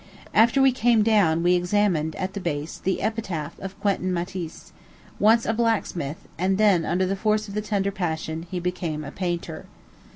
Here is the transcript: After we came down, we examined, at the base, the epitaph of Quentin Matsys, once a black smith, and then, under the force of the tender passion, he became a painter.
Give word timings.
After 0.33 0.63
we 0.63 0.71
came 0.71 1.03
down, 1.03 1.43
we 1.43 1.53
examined, 1.53 2.15
at 2.15 2.33
the 2.33 2.39
base, 2.39 2.79
the 2.79 3.03
epitaph 3.03 3.59
of 3.59 3.79
Quentin 3.79 4.11
Matsys, 4.11 4.71
once 5.19 5.45
a 5.45 5.53
black 5.53 5.85
smith, 5.85 6.17
and 6.39 6.57
then, 6.57 6.85
under 6.85 7.05
the 7.05 7.15
force 7.15 7.47
of 7.47 7.53
the 7.53 7.61
tender 7.61 7.91
passion, 7.91 8.47
he 8.49 8.59
became 8.59 9.03
a 9.05 9.11
painter. 9.11 9.67